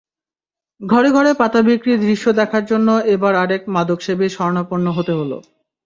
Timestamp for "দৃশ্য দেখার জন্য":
1.99-2.87